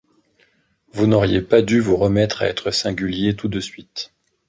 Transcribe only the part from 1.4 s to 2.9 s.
pas dû vous remettre à être